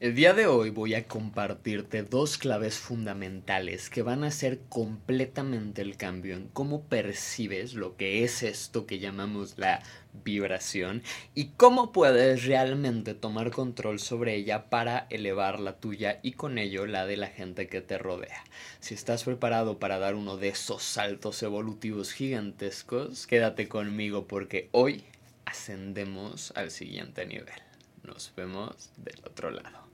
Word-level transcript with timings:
El 0.00 0.14
día 0.14 0.32
de 0.32 0.46
hoy 0.46 0.70
voy 0.70 0.94
a 0.94 1.08
compartirte 1.08 2.04
dos 2.04 2.38
claves 2.38 2.78
fundamentales 2.78 3.90
que 3.90 4.02
van 4.02 4.22
a 4.22 4.28
hacer 4.28 4.60
completamente 4.68 5.82
el 5.82 5.96
cambio 5.96 6.36
en 6.36 6.46
cómo 6.46 6.84
percibes 6.84 7.74
lo 7.74 7.96
que 7.96 8.22
es 8.22 8.44
esto 8.44 8.86
que 8.86 9.00
llamamos 9.00 9.58
la 9.58 9.82
vibración 10.22 11.02
y 11.34 11.46
cómo 11.56 11.90
puedes 11.90 12.44
realmente 12.44 13.14
tomar 13.14 13.50
control 13.50 13.98
sobre 13.98 14.36
ella 14.36 14.70
para 14.70 15.08
elevar 15.10 15.58
la 15.58 15.80
tuya 15.80 16.20
y 16.22 16.34
con 16.34 16.58
ello 16.58 16.86
la 16.86 17.04
de 17.04 17.16
la 17.16 17.26
gente 17.26 17.66
que 17.66 17.80
te 17.80 17.98
rodea. 17.98 18.44
Si 18.78 18.94
estás 18.94 19.24
preparado 19.24 19.80
para 19.80 19.98
dar 19.98 20.14
uno 20.14 20.36
de 20.36 20.50
esos 20.50 20.84
saltos 20.84 21.42
evolutivos 21.42 22.12
gigantescos, 22.12 23.26
quédate 23.26 23.66
conmigo 23.66 24.28
porque 24.28 24.68
hoy 24.70 25.02
ascendemos 25.44 26.52
al 26.54 26.70
siguiente 26.70 27.26
nivel. 27.26 27.60
Nos 28.04 28.32
vemos 28.36 28.92
del 28.96 29.18
otro 29.26 29.50
lado. 29.50 29.87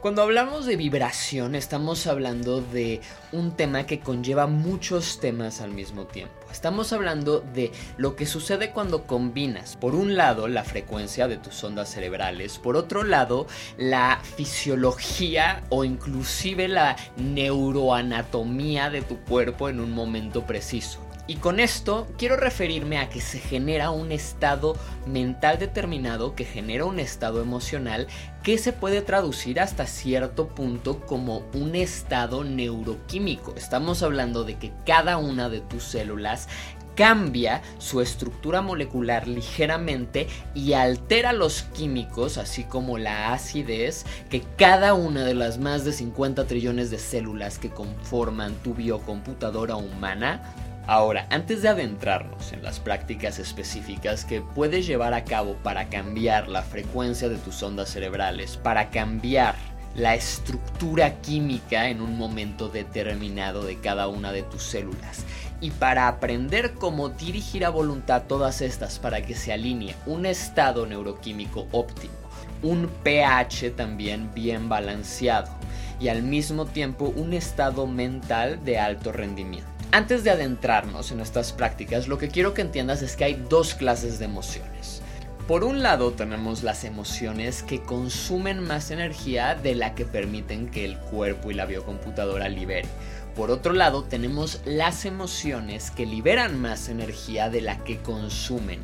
Cuando 0.00 0.22
hablamos 0.22 0.64
de 0.64 0.76
vibración 0.76 1.54
estamos 1.54 2.06
hablando 2.06 2.62
de 2.62 3.02
un 3.32 3.52
tema 3.54 3.84
que 3.84 4.00
conlleva 4.00 4.46
muchos 4.46 5.20
temas 5.20 5.60
al 5.60 5.72
mismo 5.72 6.06
tiempo. 6.06 6.32
Estamos 6.50 6.94
hablando 6.94 7.40
de 7.40 7.70
lo 7.98 8.16
que 8.16 8.24
sucede 8.24 8.70
cuando 8.70 9.06
combinas, 9.06 9.76
por 9.76 9.94
un 9.94 10.16
lado, 10.16 10.48
la 10.48 10.64
frecuencia 10.64 11.28
de 11.28 11.36
tus 11.36 11.62
ondas 11.64 11.90
cerebrales, 11.90 12.58
por 12.58 12.76
otro 12.76 13.04
lado, 13.04 13.46
la 13.76 14.22
fisiología 14.36 15.64
o 15.68 15.84
inclusive 15.84 16.66
la 16.66 16.96
neuroanatomía 17.18 18.88
de 18.88 19.02
tu 19.02 19.18
cuerpo 19.18 19.68
en 19.68 19.80
un 19.80 19.92
momento 19.92 20.46
preciso. 20.46 21.09
Y 21.30 21.36
con 21.36 21.60
esto 21.60 22.08
quiero 22.18 22.36
referirme 22.36 22.98
a 22.98 23.08
que 23.08 23.20
se 23.20 23.38
genera 23.38 23.90
un 23.90 24.10
estado 24.10 24.76
mental 25.06 25.60
determinado, 25.60 26.34
que 26.34 26.44
genera 26.44 26.86
un 26.86 26.98
estado 26.98 27.40
emocional, 27.40 28.08
que 28.42 28.58
se 28.58 28.72
puede 28.72 29.00
traducir 29.00 29.60
hasta 29.60 29.86
cierto 29.86 30.48
punto 30.48 30.98
como 31.06 31.44
un 31.54 31.76
estado 31.76 32.42
neuroquímico. 32.42 33.54
Estamos 33.56 34.02
hablando 34.02 34.42
de 34.42 34.58
que 34.58 34.72
cada 34.84 35.18
una 35.18 35.48
de 35.48 35.60
tus 35.60 35.84
células 35.84 36.48
cambia 36.96 37.62
su 37.78 38.00
estructura 38.00 38.60
molecular 38.60 39.28
ligeramente 39.28 40.26
y 40.52 40.72
altera 40.72 41.32
los 41.32 41.62
químicos, 41.62 42.38
así 42.38 42.64
como 42.64 42.98
la 42.98 43.32
acidez, 43.32 44.04
que 44.30 44.42
cada 44.58 44.94
una 44.94 45.24
de 45.24 45.34
las 45.34 45.58
más 45.58 45.84
de 45.84 45.92
50 45.92 46.48
trillones 46.48 46.90
de 46.90 46.98
células 46.98 47.60
que 47.60 47.70
conforman 47.70 48.52
tu 48.64 48.74
biocomputadora 48.74 49.76
humana 49.76 50.42
Ahora, 50.86 51.26
antes 51.30 51.62
de 51.62 51.68
adentrarnos 51.68 52.52
en 52.52 52.62
las 52.62 52.80
prácticas 52.80 53.38
específicas 53.38 54.24
que 54.24 54.40
puedes 54.40 54.86
llevar 54.86 55.14
a 55.14 55.24
cabo 55.24 55.54
para 55.62 55.88
cambiar 55.88 56.48
la 56.48 56.62
frecuencia 56.62 57.28
de 57.28 57.36
tus 57.36 57.62
ondas 57.62 57.90
cerebrales, 57.90 58.56
para 58.56 58.90
cambiar 58.90 59.54
la 59.94 60.14
estructura 60.14 61.20
química 61.20 61.88
en 61.88 62.00
un 62.00 62.16
momento 62.16 62.68
determinado 62.68 63.64
de 63.64 63.78
cada 63.78 64.08
una 64.08 64.32
de 64.32 64.42
tus 64.42 64.62
células 64.62 65.24
y 65.60 65.70
para 65.72 66.08
aprender 66.08 66.74
cómo 66.74 67.08
dirigir 67.08 67.64
a 67.64 67.70
voluntad 67.70 68.22
todas 68.28 68.60
estas 68.60 68.98
para 68.98 69.22
que 69.22 69.34
se 69.34 69.52
alinee 69.52 69.96
un 70.06 70.26
estado 70.26 70.86
neuroquímico 70.86 71.66
óptimo, 71.72 72.14
un 72.62 72.88
pH 73.02 73.72
también 73.72 74.32
bien 74.32 74.68
balanceado 74.68 75.50
y 75.98 76.08
al 76.08 76.22
mismo 76.22 76.66
tiempo 76.66 77.12
un 77.14 77.34
estado 77.34 77.86
mental 77.86 78.64
de 78.64 78.78
alto 78.78 79.12
rendimiento. 79.12 79.79
Antes 79.92 80.22
de 80.22 80.30
adentrarnos 80.30 81.10
en 81.10 81.18
estas 81.18 81.52
prácticas, 81.52 82.06
lo 82.06 82.16
que 82.16 82.28
quiero 82.28 82.54
que 82.54 82.62
entiendas 82.62 83.02
es 83.02 83.16
que 83.16 83.24
hay 83.24 83.44
dos 83.48 83.74
clases 83.74 84.20
de 84.20 84.26
emociones. 84.26 85.02
Por 85.48 85.64
un 85.64 85.82
lado 85.82 86.12
tenemos 86.12 86.62
las 86.62 86.84
emociones 86.84 87.64
que 87.64 87.82
consumen 87.82 88.60
más 88.62 88.92
energía 88.92 89.56
de 89.56 89.74
la 89.74 89.96
que 89.96 90.04
permiten 90.04 90.70
que 90.70 90.84
el 90.84 90.96
cuerpo 90.96 91.50
y 91.50 91.54
la 91.54 91.66
biocomputadora 91.66 92.48
liberen. 92.48 92.88
Por 93.34 93.50
otro 93.50 93.72
lado 93.72 94.04
tenemos 94.04 94.60
las 94.64 95.04
emociones 95.06 95.90
que 95.90 96.06
liberan 96.06 96.60
más 96.60 96.88
energía 96.88 97.50
de 97.50 97.60
la 97.60 97.82
que 97.82 97.98
consumen. 97.98 98.78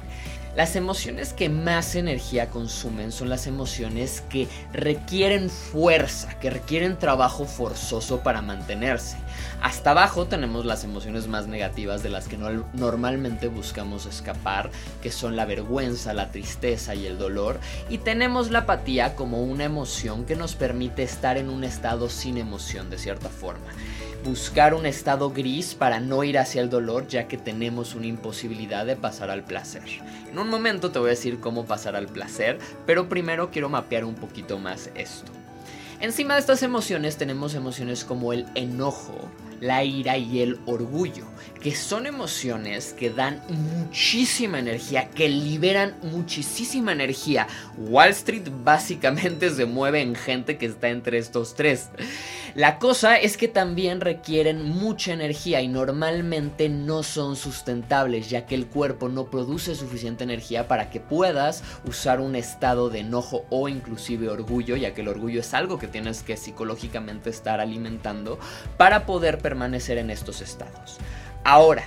Las 0.56 0.74
emociones 0.74 1.34
que 1.34 1.50
más 1.50 1.94
energía 1.96 2.48
consumen 2.48 3.12
son 3.12 3.28
las 3.28 3.46
emociones 3.46 4.22
que 4.30 4.48
requieren 4.72 5.50
fuerza, 5.50 6.38
que 6.38 6.48
requieren 6.48 6.98
trabajo 6.98 7.44
forzoso 7.44 8.20
para 8.20 8.40
mantenerse. 8.40 9.18
Hasta 9.60 9.90
abajo 9.90 10.28
tenemos 10.28 10.64
las 10.64 10.82
emociones 10.82 11.28
más 11.28 11.46
negativas 11.46 12.02
de 12.02 12.08
las 12.08 12.26
que 12.26 12.38
normalmente 12.38 13.48
buscamos 13.48 14.06
escapar, 14.06 14.70
que 15.02 15.12
son 15.12 15.36
la 15.36 15.44
vergüenza, 15.44 16.14
la 16.14 16.30
tristeza 16.30 16.94
y 16.94 17.04
el 17.04 17.18
dolor. 17.18 17.60
Y 17.90 17.98
tenemos 17.98 18.50
la 18.50 18.60
apatía 18.60 19.14
como 19.14 19.42
una 19.42 19.64
emoción 19.64 20.24
que 20.24 20.36
nos 20.36 20.54
permite 20.54 21.02
estar 21.02 21.36
en 21.36 21.50
un 21.50 21.64
estado 21.64 22.08
sin 22.08 22.38
emoción 22.38 22.88
de 22.88 22.96
cierta 22.96 23.28
forma 23.28 23.66
buscar 24.26 24.74
un 24.74 24.86
estado 24.86 25.30
gris 25.30 25.74
para 25.76 26.00
no 26.00 26.24
ir 26.24 26.36
hacia 26.36 26.60
el 26.60 26.68
dolor 26.68 27.06
ya 27.06 27.28
que 27.28 27.38
tenemos 27.38 27.94
una 27.94 28.06
imposibilidad 28.06 28.84
de 28.84 28.96
pasar 28.96 29.30
al 29.30 29.44
placer. 29.44 29.84
En 30.28 30.38
un 30.38 30.48
momento 30.48 30.90
te 30.90 30.98
voy 30.98 31.08
a 31.08 31.10
decir 31.10 31.38
cómo 31.38 31.64
pasar 31.64 31.94
al 31.94 32.08
placer, 32.08 32.58
pero 32.86 33.08
primero 33.08 33.52
quiero 33.52 33.68
mapear 33.68 34.04
un 34.04 34.16
poquito 34.16 34.58
más 34.58 34.90
esto. 34.96 35.30
Encima 36.00 36.34
de 36.34 36.40
estas 36.40 36.64
emociones 36.64 37.16
tenemos 37.16 37.54
emociones 37.54 38.04
como 38.04 38.32
el 38.32 38.46
enojo, 38.56 39.30
la 39.60 39.84
ira 39.84 40.16
y 40.18 40.40
el 40.40 40.58
orgullo, 40.66 41.24
que 41.60 41.74
son 41.74 42.06
emociones 42.06 42.92
que 42.92 43.10
dan 43.10 43.42
muchísima 43.48 44.58
energía, 44.58 45.10
que 45.10 45.28
liberan 45.28 45.96
muchísima 46.02 46.92
energía. 46.92 47.46
Wall 47.76 48.10
Street 48.10 48.48
básicamente 48.64 49.50
se 49.50 49.66
mueve 49.66 50.00
en 50.00 50.14
gente 50.14 50.58
que 50.58 50.66
está 50.66 50.88
entre 50.88 51.18
estos 51.18 51.54
tres. 51.54 51.88
La 52.54 52.78
cosa 52.78 53.16
es 53.16 53.36
que 53.36 53.48
también 53.48 54.00
requieren 54.00 54.62
mucha 54.62 55.12
energía 55.12 55.60
y 55.60 55.68
normalmente 55.68 56.70
no 56.70 57.02
son 57.02 57.36
sustentables, 57.36 58.30
ya 58.30 58.46
que 58.46 58.54
el 58.54 58.66
cuerpo 58.66 59.10
no 59.10 59.26
produce 59.26 59.74
suficiente 59.74 60.24
energía 60.24 60.66
para 60.66 60.88
que 60.88 60.98
puedas 60.98 61.62
usar 61.84 62.20
un 62.20 62.34
estado 62.34 62.88
de 62.88 63.00
enojo 63.00 63.44
o 63.50 63.68
inclusive 63.68 64.30
orgullo, 64.30 64.76
ya 64.76 64.94
que 64.94 65.02
el 65.02 65.08
orgullo 65.08 65.40
es 65.40 65.52
algo 65.52 65.78
que 65.78 65.86
tienes 65.86 66.22
que 66.22 66.38
psicológicamente 66.38 67.28
estar 67.28 67.60
alimentando 67.60 68.38
para 68.78 69.04
poder 69.04 69.38
permanecer 69.46 69.96
en 69.98 70.10
estos 70.10 70.40
estados. 70.40 70.98
Ahora, 71.44 71.84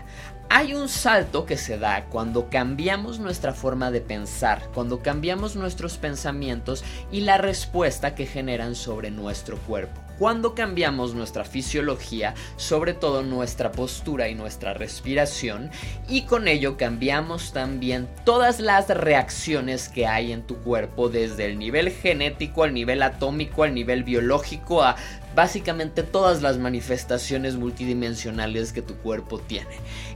hay 0.50 0.74
un 0.74 0.88
salto 0.88 1.46
que 1.46 1.58
se 1.58 1.78
da 1.78 2.06
cuando 2.06 2.50
cambiamos 2.50 3.20
nuestra 3.20 3.54
forma 3.54 3.92
de 3.92 4.00
pensar, 4.00 4.62
cuando 4.74 5.04
cambiamos 5.04 5.58
nuestros 5.58 5.98
pensamientos 5.98 6.86
y 7.12 7.20
la 7.20 7.38
respuesta 7.38 8.16
que 8.16 8.26
generan 8.26 8.76
sobre 8.76 9.12
nuestro 9.12 9.58
cuerpo. 9.58 10.09
Cuando 10.20 10.54
cambiamos 10.54 11.16
nuestra 11.16 11.46
fisiología, 11.46 12.36
sobre 12.58 12.94
todo 12.94 13.24
nuestra 13.24 13.72
postura 13.72 14.28
y 14.28 14.36
nuestra 14.36 14.74
respiración, 14.74 15.72
y 16.10 16.24
con 16.24 16.50
ello 16.50 16.76
cambiamos 16.76 17.54
también 17.54 18.10
todas 18.26 18.60
las 18.60 18.90
reacciones 18.90 19.88
que 19.88 20.08
hay 20.08 20.34
en 20.34 20.42
tu 20.42 20.58
cuerpo, 20.58 21.08
desde 21.08 21.46
el 21.46 21.58
nivel 21.58 21.90
genético 21.90 22.64
al 22.64 22.74
nivel 22.74 23.02
atómico, 23.02 23.64
al 23.64 23.74
nivel 23.74 24.04
biológico, 24.04 24.84
a 24.84 24.98
básicamente 25.36 26.04
todas 26.04 26.42
las 26.42 26.58
manifestaciones 26.58 27.56
multidimensionales 27.56 28.74
que 28.74 28.82
tu 28.82 28.96
cuerpo 28.96 29.40
tiene. 29.40 29.70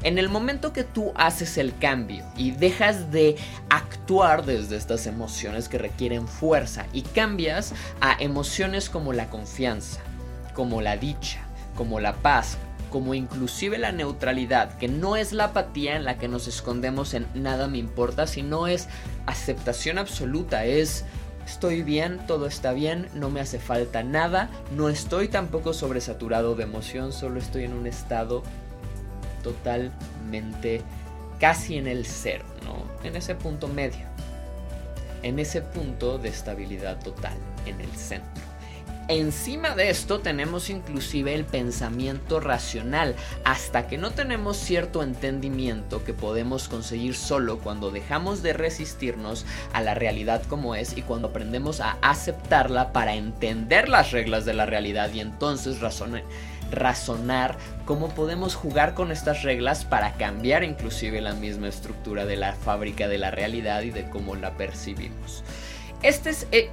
En 0.03 0.17
el 0.17 0.27
momento 0.27 0.73
que 0.73 0.83
tú 0.83 1.13
haces 1.15 1.57
el 1.57 1.77
cambio 1.77 2.25
y 2.35 2.51
dejas 2.51 3.11
de 3.11 3.37
actuar 3.69 4.45
desde 4.45 4.75
estas 4.75 5.07
emociones 5.07 5.69
que 5.69 5.77
requieren 5.77 6.27
fuerza 6.27 6.87
y 6.93 7.03
cambias 7.03 7.73
a 8.01 8.21
emociones 8.21 8.89
como 8.89 9.13
la 9.13 9.29
confianza, 9.29 9.92
como 10.53 10.81
la 10.81 10.97
dicha, 10.97 11.39
como 11.75 11.99
la 11.99 12.13
paz, 12.13 12.57
como 12.89 13.15
inclusive 13.15 13.79
la 13.79 13.91
neutralidad, 13.91 14.77
que 14.77 14.87
no 14.87 15.15
es 15.15 15.33
la 15.33 15.45
apatía 15.45 15.95
en 15.95 16.03
la 16.03 16.19
que 16.19 16.27
nos 16.27 16.47
escondemos 16.47 17.15
en 17.15 17.25
nada 17.33 17.67
me 17.67 17.79
importa, 17.79 18.27
sino 18.27 18.67
es 18.67 18.87
aceptación 19.25 19.97
absoluta, 19.97 20.65
es 20.65 21.03
estoy 21.45 21.81
bien, 21.81 22.19
todo 22.27 22.45
está 22.45 22.71
bien, 22.71 23.09
no 23.15 23.29
me 23.31 23.41
hace 23.41 23.57
falta 23.57 24.03
nada, 24.03 24.49
no 24.75 24.89
estoy 24.89 25.27
tampoco 25.27 25.73
sobresaturado 25.73 26.55
de 26.55 26.63
emoción, 26.63 27.11
solo 27.11 27.39
estoy 27.39 27.63
en 27.63 27.73
un 27.73 27.87
estado 27.87 28.43
totalmente 29.41 30.81
casi 31.39 31.77
en 31.77 31.87
el 31.87 32.05
cero, 32.05 32.45
¿no? 32.63 32.85
En 33.03 33.15
ese 33.15 33.33
punto 33.33 33.67
medio, 33.67 34.05
en 35.23 35.39
ese 35.39 35.61
punto 35.61 36.19
de 36.19 36.29
estabilidad 36.29 36.99
total, 37.03 37.37
en 37.65 37.81
el 37.81 37.89
centro. 37.91 38.52
Encima 39.09 39.75
de 39.75 39.89
esto 39.89 40.19
tenemos 40.21 40.69
inclusive 40.69 41.35
el 41.35 41.43
pensamiento 41.43 42.39
racional, 42.39 43.15
hasta 43.43 43.85
que 43.87 43.97
no 43.97 44.11
tenemos 44.11 44.55
cierto 44.55 45.03
entendimiento 45.03 46.05
que 46.05 46.13
podemos 46.13 46.69
conseguir 46.69 47.13
solo 47.13 47.59
cuando 47.59 47.91
dejamos 47.91 48.41
de 48.41 48.53
resistirnos 48.53 49.45
a 49.73 49.81
la 49.81 49.93
realidad 49.93 50.41
como 50.47 50.73
es 50.75 50.97
y 50.97 51.01
cuando 51.01 51.27
aprendemos 51.27 51.81
a 51.81 51.97
aceptarla 52.01 52.93
para 52.93 53.15
entender 53.15 53.89
las 53.89 54.11
reglas 54.11 54.45
de 54.45 54.53
la 54.53 54.65
realidad 54.65 55.11
y 55.13 55.19
entonces 55.19 55.81
razonar 56.71 57.57
cómo 57.83 58.07
podemos 58.09 58.55
jugar 58.55 58.93
con 58.93 59.11
estas 59.11 59.43
reglas 59.43 59.83
para 59.83 60.13
cambiar 60.13 60.63
inclusive 60.63 61.19
la 61.19 61.33
misma 61.33 61.67
estructura 61.67 62.25
de 62.25 62.37
la 62.37 62.53
fábrica 62.53 63.09
de 63.09 63.17
la 63.17 63.31
realidad 63.31 63.81
y 63.81 63.91
de 63.91 64.09
cómo 64.09 64.35
la 64.37 64.51
percibimos. 64.51 65.43
Este 66.03 66.29
es, 66.29 66.47
eh, 66.51 66.69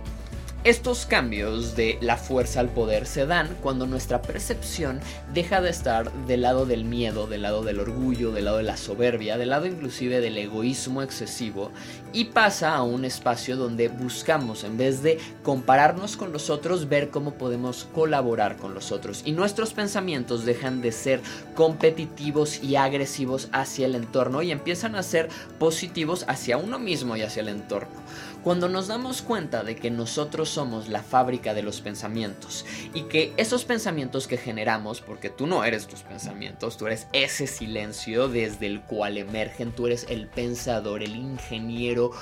estos 0.62 1.06
cambios 1.06 1.74
de 1.74 1.96
la 2.02 2.18
fuerza 2.18 2.60
al 2.60 2.68
poder 2.68 3.06
se 3.06 3.24
dan 3.24 3.48
cuando 3.62 3.86
nuestra 3.86 4.20
percepción 4.20 5.00
deja 5.32 5.62
de 5.62 5.70
estar 5.70 6.12
del 6.26 6.42
lado 6.42 6.66
del 6.66 6.84
miedo, 6.84 7.26
del 7.26 7.42
lado 7.42 7.62
del 7.62 7.80
orgullo, 7.80 8.30
del 8.30 8.44
lado 8.44 8.58
de 8.58 8.64
la 8.64 8.76
soberbia, 8.76 9.38
del 9.38 9.48
lado 9.48 9.64
inclusive 9.64 10.20
del 10.20 10.36
egoísmo 10.36 11.02
excesivo 11.02 11.70
y 12.12 12.26
pasa 12.26 12.74
a 12.74 12.82
un 12.82 13.06
espacio 13.06 13.56
donde 13.56 13.88
buscamos, 13.88 14.64
en 14.64 14.76
vez 14.76 15.02
de 15.02 15.18
compararnos 15.42 16.18
con 16.18 16.30
los 16.30 16.50
otros, 16.50 16.90
ver 16.90 17.08
cómo 17.08 17.34
podemos 17.34 17.88
colaborar 17.94 18.58
con 18.58 18.74
los 18.74 18.92
otros. 18.92 19.22
Y 19.24 19.32
nuestros 19.32 19.72
pensamientos 19.72 20.44
dejan 20.44 20.82
de 20.82 20.92
ser 20.92 21.22
competitivos 21.54 22.62
y 22.62 22.76
agresivos 22.76 23.48
hacia 23.52 23.86
el 23.86 23.94
entorno 23.94 24.42
y 24.42 24.50
empiezan 24.50 24.94
a 24.94 25.02
ser 25.02 25.30
positivos 25.58 26.26
hacia 26.28 26.58
uno 26.58 26.78
mismo 26.78 27.16
y 27.16 27.22
hacia 27.22 27.40
el 27.40 27.48
entorno. 27.48 28.00
Cuando 28.42 28.70
nos 28.70 28.88
damos 28.88 29.20
cuenta 29.20 29.64
de 29.64 29.76
que 29.76 29.90
nosotros 29.90 30.48
somos 30.48 30.88
la 30.88 31.02
fábrica 31.02 31.52
de 31.52 31.62
los 31.62 31.82
pensamientos 31.82 32.64
y 32.94 33.02
que 33.02 33.34
esos 33.36 33.66
pensamientos 33.66 34.26
que 34.26 34.38
generamos, 34.38 35.02
porque 35.02 35.28
tú 35.28 35.46
no 35.46 35.62
eres 35.62 35.86
tus 35.86 36.00
pensamientos, 36.00 36.78
tú 36.78 36.86
eres 36.86 37.06
ese 37.12 37.46
silencio 37.46 38.28
desde 38.28 38.66
el 38.66 38.80
cual 38.80 39.18
emergen, 39.18 39.72
tú 39.72 39.88
eres 39.88 40.06
el 40.08 40.26
pensador, 40.26 41.02
el 41.02 41.16
ingeniero, 41.16 42.12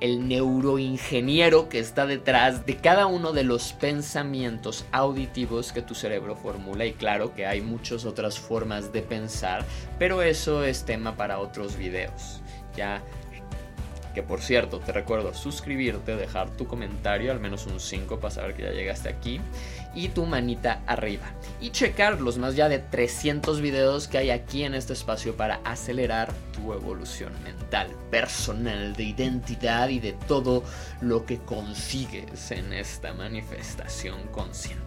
el 0.00 0.28
neuroingeniero 0.28 1.70
que 1.70 1.78
está 1.78 2.04
detrás 2.04 2.66
de 2.66 2.76
cada 2.76 3.06
uno 3.06 3.32
de 3.32 3.44
los 3.44 3.72
pensamientos 3.72 4.84
auditivos 4.92 5.72
que 5.72 5.80
tu 5.80 5.94
cerebro 5.94 6.36
formula 6.36 6.84
y 6.84 6.92
claro 6.92 7.34
que 7.34 7.46
hay 7.46 7.62
muchas 7.62 8.04
otras 8.04 8.38
formas 8.38 8.92
de 8.92 9.00
pensar, 9.00 9.64
pero 9.98 10.20
eso 10.20 10.62
es 10.62 10.84
tema 10.84 11.16
para 11.16 11.38
otros 11.38 11.76
videos. 11.76 12.42
Ya 12.76 13.02
que 14.16 14.22
por 14.22 14.40
cierto, 14.40 14.80
te 14.80 14.92
recuerdo 14.92 15.34
suscribirte, 15.34 16.16
dejar 16.16 16.48
tu 16.48 16.66
comentario, 16.66 17.30
al 17.30 17.38
menos 17.38 17.66
un 17.66 17.78
5 17.78 18.18
para 18.18 18.32
saber 18.32 18.54
que 18.54 18.62
ya 18.62 18.70
llegaste 18.70 19.10
aquí, 19.10 19.42
y 19.94 20.08
tu 20.08 20.24
manita 20.24 20.80
arriba. 20.86 21.26
Y 21.60 21.68
checar 21.68 22.22
los 22.22 22.38
más 22.38 22.56
ya 22.56 22.70
de 22.70 22.78
300 22.78 23.60
videos 23.60 24.08
que 24.08 24.16
hay 24.16 24.30
aquí 24.30 24.62
en 24.62 24.74
este 24.74 24.94
espacio 24.94 25.36
para 25.36 25.60
acelerar 25.64 26.32
tu 26.54 26.72
evolución 26.72 27.30
mental, 27.44 27.88
personal, 28.10 28.96
de 28.96 29.02
identidad 29.02 29.90
y 29.90 30.00
de 30.00 30.14
todo 30.14 30.64
lo 31.02 31.26
que 31.26 31.36
consigues 31.36 32.50
en 32.52 32.72
esta 32.72 33.12
manifestación 33.12 34.18
consciente. 34.32 34.85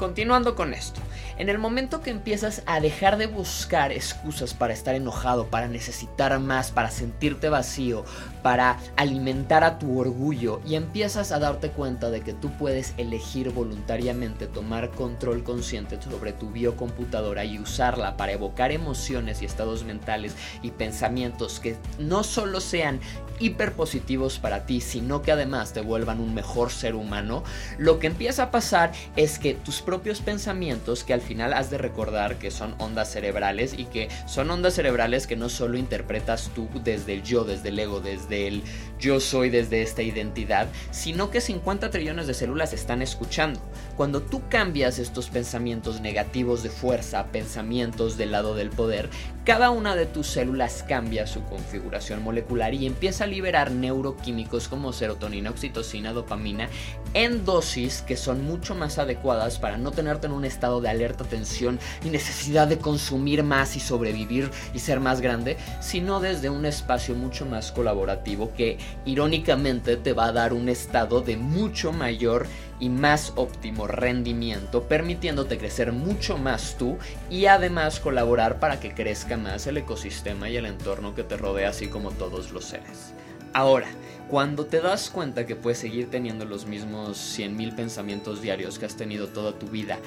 Continuando 0.00 0.54
con 0.54 0.72
esto, 0.72 0.98
en 1.36 1.50
el 1.50 1.58
momento 1.58 2.00
que 2.00 2.08
empiezas 2.08 2.62
a 2.64 2.80
dejar 2.80 3.18
de 3.18 3.26
buscar 3.26 3.92
excusas 3.92 4.54
para 4.54 4.72
estar 4.72 4.94
enojado, 4.94 5.48
para 5.48 5.68
necesitar 5.68 6.38
más, 6.38 6.70
para 6.70 6.90
sentirte 6.90 7.50
vacío, 7.50 8.06
para 8.42 8.78
alimentar 8.96 9.62
a 9.62 9.78
tu 9.78 10.00
orgullo 10.00 10.62
y 10.66 10.76
empiezas 10.76 11.32
a 11.32 11.38
darte 11.38 11.68
cuenta 11.68 12.10
de 12.10 12.22
que 12.22 12.32
tú 12.32 12.50
puedes 12.52 12.94
elegir 12.96 13.50
voluntariamente 13.50 14.46
tomar 14.46 14.90
control 14.90 15.44
consciente 15.44 16.00
sobre 16.00 16.32
tu 16.32 16.50
biocomputadora 16.50 17.44
y 17.44 17.58
usarla 17.58 18.16
para 18.16 18.32
evocar 18.32 18.72
emociones 18.72 19.42
y 19.42 19.44
estados 19.44 19.84
mentales 19.84 20.34
y 20.62 20.70
pensamientos 20.70 21.60
que 21.60 21.76
no 21.98 22.24
solo 22.24 22.60
sean 22.60 23.00
hiperpositivos 23.38 24.38
para 24.38 24.66
ti, 24.66 24.80
sino 24.80 25.22
que 25.22 25.32
además 25.32 25.72
te 25.72 25.80
vuelvan 25.80 26.20
un 26.20 26.34
mejor 26.34 26.70
ser 26.70 26.94
humano, 26.94 27.42
lo 27.78 27.98
que 27.98 28.06
empieza 28.06 28.44
a 28.44 28.50
pasar 28.50 28.92
es 29.16 29.38
que 29.38 29.54
tus 29.54 29.80
propios 29.90 30.20
pensamientos, 30.20 31.02
que 31.02 31.12
al 31.12 31.20
final 31.20 31.52
has 31.52 31.68
de 31.68 31.76
recordar 31.76 32.38
que 32.38 32.52
son 32.52 32.76
ondas 32.78 33.10
cerebrales 33.10 33.74
y 33.76 33.86
que 33.86 34.08
son 34.24 34.48
ondas 34.48 34.74
cerebrales 34.74 35.26
que 35.26 35.34
no 35.34 35.48
solo 35.48 35.76
interpretas 35.78 36.52
tú 36.54 36.68
desde 36.84 37.14
el 37.14 37.24
yo, 37.24 37.42
desde 37.42 37.70
el 37.70 37.78
ego, 37.80 38.00
desde 38.00 38.46
el 38.46 38.62
yo 39.00 39.18
soy, 39.18 39.50
desde 39.50 39.82
esta 39.82 40.02
identidad, 40.02 40.68
sino 40.92 41.32
que 41.32 41.40
50 41.40 41.90
trillones 41.90 42.28
de 42.28 42.34
células 42.34 42.72
están 42.72 43.02
escuchando. 43.02 43.58
Cuando 43.96 44.22
tú 44.22 44.42
cambias 44.48 45.00
estos 45.00 45.28
pensamientos 45.28 46.00
negativos 46.00 46.62
de 46.62 46.70
fuerza, 46.70 47.26
pensamientos 47.32 48.16
del 48.16 48.30
lado 48.30 48.54
del 48.54 48.70
poder, 48.70 49.10
cada 49.44 49.70
una 49.70 49.96
de 49.96 50.06
tus 50.06 50.28
células 50.28 50.84
cambia 50.86 51.26
su 51.26 51.42
configuración 51.46 52.22
molecular 52.22 52.74
y 52.74 52.86
empieza 52.86 53.24
a 53.24 53.26
liberar 53.26 53.72
neuroquímicos 53.72 54.68
como 54.68 54.92
serotonina, 54.92 55.50
oxitocina, 55.50 56.12
dopamina 56.12 56.68
en 57.14 57.44
dosis 57.44 58.02
que 58.02 58.16
son 58.16 58.44
mucho 58.44 58.76
más 58.76 58.98
adecuadas 58.98 59.58
para 59.58 59.78
no 59.80 59.90
tenerte 59.90 60.26
en 60.26 60.32
un 60.32 60.44
estado 60.44 60.80
de 60.80 60.88
alerta, 60.88 61.24
tensión 61.24 61.78
y 62.04 62.10
necesidad 62.10 62.68
de 62.68 62.78
consumir 62.78 63.42
más 63.42 63.76
y 63.76 63.80
sobrevivir 63.80 64.50
y 64.74 64.78
ser 64.78 65.00
más 65.00 65.20
grande, 65.20 65.56
sino 65.80 66.20
desde 66.20 66.50
un 66.50 66.66
espacio 66.66 67.14
mucho 67.14 67.46
más 67.46 67.72
colaborativo 67.72 68.52
que 68.54 68.78
irónicamente 69.04 69.96
te 69.96 70.12
va 70.12 70.26
a 70.26 70.32
dar 70.32 70.52
un 70.52 70.68
estado 70.68 71.20
de 71.20 71.36
mucho 71.36 71.92
mayor 71.92 72.46
y 72.80 72.88
más 72.88 73.32
óptimo 73.36 73.86
rendimiento, 73.86 74.84
permitiéndote 74.84 75.58
crecer 75.58 75.92
mucho 75.92 76.38
más 76.38 76.76
tú 76.78 76.98
y 77.30 77.46
además 77.46 78.00
colaborar 78.00 78.58
para 78.58 78.80
que 78.80 78.94
crezca 78.94 79.36
más 79.36 79.66
el 79.66 79.76
ecosistema 79.76 80.48
y 80.48 80.56
el 80.56 80.66
entorno 80.66 81.14
que 81.14 81.22
te 81.22 81.36
rodea, 81.36 81.68
así 81.68 81.88
como 81.88 82.10
todos 82.10 82.50
los 82.52 82.64
seres. 82.64 83.14
Ahora, 83.52 83.88
cuando 84.28 84.66
te 84.66 84.80
das 84.80 85.10
cuenta 85.10 85.44
que 85.44 85.56
puedes 85.56 85.78
seguir 85.78 86.08
teniendo 86.08 86.44
los 86.44 86.66
mismos 86.66 87.18
100.000 87.36 87.74
pensamientos 87.74 88.40
diarios 88.40 88.78
que 88.78 88.86
has 88.86 88.96
tenido 88.96 89.26
toda 89.26 89.58
tu 89.58 89.66
vida, 89.66 89.98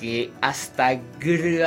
que 0.00 0.30
hasta, 0.40 1.00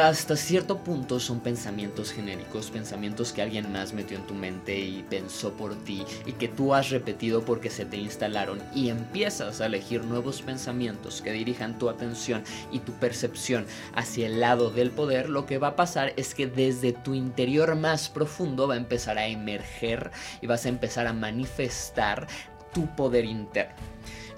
hasta 0.02 0.36
cierto 0.36 0.80
punto 0.80 1.20
son 1.20 1.42
pensamientos 1.42 2.12
genéricos, 2.12 2.72
pensamientos 2.72 3.34
que 3.34 3.42
alguien 3.42 3.72
más 3.72 3.94
metió 3.94 4.18
en 4.18 4.26
tu 4.26 4.34
mente 4.34 4.80
y 4.80 5.04
pensó 5.04 5.54
por 5.54 5.76
ti 5.76 6.04
y 6.26 6.34
que 6.34 6.48
tú 6.48 6.74
has 6.74 6.90
repetido 6.90 7.44
porque 7.44 7.70
se 7.70 7.86
te 7.86 7.98
instalaron 7.98 8.60
y 8.74 8.90
empiezas 8.90 9.62
a 9.62 9.66
elegir 9.66 10.06
nuevos 10.06 10.42
pensamientos 10.42 11.22
que 11.22 11.32
dirijan 11.32 11.78
tu 11.78 11.90
atención 11.90 12.44
y 12.72 12.80
tu 12.80 12.94
percepción 12.94 13.66
hacia 13.96 14.28
el 14.28 14.40
lado 14.40 14.70
del 14.70 14.92
poder, 14.92 15.30
lo 15.30 15.46
que 15.46 15.58
va 15.58 15.70
a 15.70 15.76
pasar 15.76 16.14
es 16.16 16.34
que 16.34 16.48
desde 16.48 16.94
tu 16.94 17.14
interior 17.14 17.76
más 17.76 18.10
profundo 18.10 18.68
va 18.68 18.76
a 18.76 18.78
empezar 18.78 19.18
a 19.18 19.28
emerger 19.28 20.12
y 20.42 20.48
vas 20.48 20.66
a 20.66 20.70
empezar 20.70 21.08
a 21.08 21.14
manifestar 21.14 22.28
tu 22.74 22.88
poder 22.96 23.26
interno. 23.26 23.76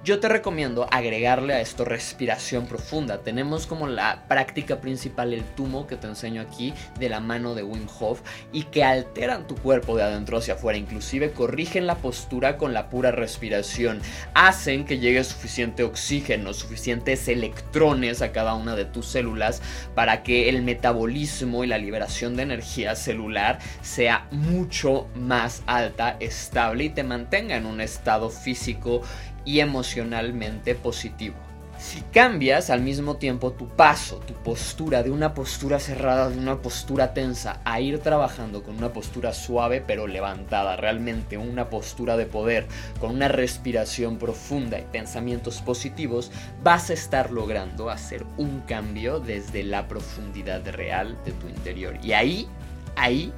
Yo 0.03 0.19
te 0.19 0.27
recomiendo 0.27 0.85
agregarle 0.91 1.53
a 1.53 1.61
esto 1.61 1.85
respiración 1.85 2.65
profunda. 2.65 3.19
Tenemos 3.19 3.65
como 3.65 3.87
la 3.87 4.25
práctica 4.27 4.81
principal 4.81 5.33
el 5.33 5.45
tumo 5.45 5.87
que 5.87 5.95
te 5.95 6.07
enseño 6.07 6.41
aquí 6.41 6.73
de 6.99 7.07
la 7.07 7.21
mano 7.21 7.55
de 7.55 7.63
Wim 7.63 7.87
Hof 8.01 8.19
y 8.51 8.63
que 8.63 8.83
alteran 8.83 9.47
tu 9.47 9.55
cuerpo 9.55 9.95
de 9.95 10.03
adentro 10.03 10.39
hacia 10.39 10.55
afuera, 10.55 10.77
inclusive 10.77 11.31
corrigen 11.31 11.87
la 11.87 11.95
postura 11.95 12.57
con 12.57 12.73
la 12.73 12.89
pura 12.89 13.11
respiración, 13.11 14.01
hacen 14.33 14.83
que 14.83 14.99
llegue 14.99 15.23
suficiente 15.23 15.83
oxígeno, 15.83 16.53
suficientes 16.53 17.29
electrones 17.29 18.21
a 18.21 18.33
cada 18.33 18.55
una 18.55 18.75
de 18.75 18.83
tus 18.83 19.05
células 19.05 19.61
para 19.95 20.21
que 20.21 20.49
el 20.49 20.63
metabolismo 20.63 21.63
y 21.63 21.67
la 21.67 21.77
liberación 21.77 22.35
de 22.35 22.43
energía 22.43 22.97
celular 22.97 23.59
sea 23.81 24.27
mucho 24.31 25.07
más 25.15 25.63
alta, 25.65 26.17
estable 26.19 26.83
y 26.83 26.89
te 26.89 27.03
mantenga 27.03 27.55
en 27.55 27.65
un 27.65 27.79
estado 27.79 28.29
físico 28.29 29.01
y 29.45 29.59
emocionalmente 29.59 30.75
positivo. 30.75 31.35
Si 31.83 32.01
cambias 32.13 32.69
al 32.69 32.81
mismo 32.81 33.17
tiempo 33.17 33.51
tu 33.51 33.67
paso, 33.67 34.19
tu 34.19 34.33
postura 34.35 35.03
de 35.03 35.11
una 35.11 35.33
postura 35.33 35.79
cerrada, 35.79 36.29
de 36.29 36.37
una 36.37 36.61
postura 36.61 37.13
tensa, 37.13 37.59
a 37.65 37.81
ir 37.81 37.99
trabajando 37.99 38.63
con 38.63 38.77
una 38.77 38.93
postura 38.93 39.33
suave 39.33 39.83
pero 39.85 40.07
levantada, 40.07 40.77
realmente 40.77 41.37
una 41.37 41.69
postura 41.69 42.15
de 42.15 42.25
poder, 42.25 42.67
con 43.01 43.11
una 43.11 43.27
respiración 43.27 44.17
profunda 44.17 44.79
y 44.79 44.83
pensamientos 44.83 45.61
positivos, 45.61 46.31
vas 46.63 46.89
a 46.89 46.93
estar 46.93 47.31
logrando 47.31 47.89
hacer 47.89 48.23
un 48.37 48.61
cambio 48.61 49.19
desde 49.19 49.63
la 49.63 49.87
profundidad 49.87 50.65
real 50.71 51.17
de 51.25 51.33
tu 51.33 51.49
interior. 51.49 51.97
Y 52.01 52.13
ahí, 52.13 52.47
ahí 52.95 53.33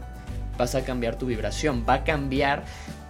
vas 0.57 0.75
a 0.75 0.83
cambiar 0.83 1.17
tu 1.17 1.25
vibración, 1.25 1.85
va 1.87 1.95
a 1.95 2.03
cambiar 2.03 2.63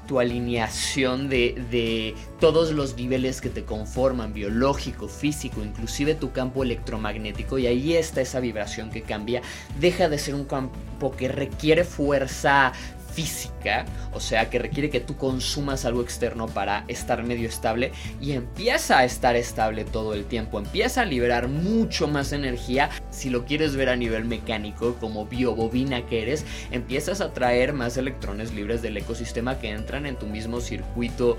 tu 0.06 0.20
alineación 0.20 1.30
de, 1.30 2.16
todos 2.40 2.72
los 2.72 2.96
niveles 2.96 3.42
que 3.42 3.50
te 3.50 3.64
conforman, 3.64 4.34
biológico, 4.34 5.08
físico, 5.08 5.62
inclusive 5.64 6.16
tu 6.16 6.32
campo 6.32 6.64
electromagnético, 6.64 7.58
y 7.58 7.68
ahí 7.68 7.96
está 7.96 8.22
esa 8.22 8.40
vibración 8.40 8.90
que 8.90 9.02
cambia, 9.02 9.42
deja 9.80 10.10
de 10.10 10.18
ser 10.18 10.36
un 10.36 10.46
campo 10.46 11.16
que 11.18 11.28
requiere 11.28 11.84
fuerza 11.84 12.74
física, 13.16 13.86
o 14.14 14.20
sea, 14.20 14.50
que 14.50 14.60
requiere 14.60 14.90
que 14.90 15.00
tú 15.00 15.16
consumas 15.16 15.86
algo 15.86 16.02
externo 16.02 16.48
para 16.48 16.84
estar 16.90 17.24
medio 17.24 17.48
estable 17.48 17.94
y 18.20 18.34
empieza 18.34 19.00
a 19.00 19.06
estar 19.06 19.38
estable 19.38 19.86
todo 19.86 20.14
el 20.14 20.26
tiempo, 20.26 20.60
empieza 20.60 21.02
a 21.02 21.06
liberar 21.06 21.48
mucho 21.48 22.10
más 22.10 22.34
energía, 22.34 22.90
si 23.12 23.30
lo 23.30 23.46
quieres 23.46 23.78
ver 23.78 23.88
a 23.88 23.96
nivel 23.96 24.26
mecánico 24.26 24.96
como 24.96 25.26
biobobina 25.26 26.06
que 26.06 26.24
eres, 26.24 26.46
empiezas 26.72 27.22
a 27.22 27.32
traer 27.32 27.72
más 27.72 27.96
electrones 27.96 28.54
libres 28.54 28.82
del 28.82 28.98
ecosistema 28.98 29.60
que 29.60 29.70
entran 29.70 30.06
en 30.06 30.18
tu 30.18 30.26
mismo 30.28 30.60
circuito, 30.60 31.38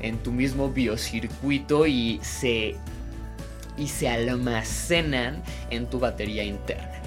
en 0.00 0.16
tu 0.18 0.32
mismo 0.32 0.70
biocircuito 0.70 1.86
y 1.86 2.20
se 2.22 2.76
y 3.76 3.86
se 3.86 4.08
almacenan 4.08 5.40
en 5.70 5.86
tu 5.86 6.00
batería 6.00 6.42
interna. 6.42 6.97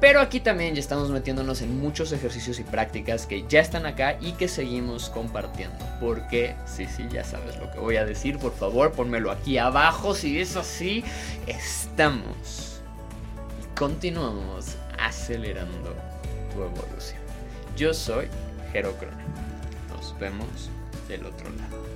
Pero 0.00 0.20
aquí 0.20 0.38
también 0.38 0.74
ya 0.74 0.80
estamos 0.80 1.10
metiéndonos 1.10 1.60
en 1.60 1.80
muchos 1.80 2.12
ejercicios 2.12 2.60
y 2.60 2.62
prácticas 2.62 3.26
que 3.26 3.44
ya 3.48 3.60
están 3.60 3.84
acá 3.84 4.16
y 4.20 4.32
que 4.32 4.46
seguimos 4.46 5.10
compartiendo. 5.10 5.76
Porque, 6.00 6.54
sí, 6.66 6.86
sí, 6.86 7.06
ya 7.10 7.24
sabes 7.24 7.56
lo 7.58 7.70
que 7.72 7.80
voy 7.80 7.96
a 7.96 8.04
decir. 8.04 8.38
Por 8.38 8.54
favor, 8.54 8.92
pónmelo 8.92 9.32
aquí 9.32 9.58
abajo. 9.58 10.14
Si 10.14 10.40
es 10.40 10.54
así, 10.56 11.02
estamos. 11.46 12.80
Y 13.60 13.78
continuamos 13.78 14.76
acelerando 14.98 15.96
tu 16.52 16.62
evolución. 16.62 17.20
Yo 17.76 17.92
soy 17.92 18.28
Jero 18.72 18.94
Nos 19.90 20.18
vemos 20.18 20.70
del 21.08 21.26
otro 21.26 21.50
lado. 21.50 21.87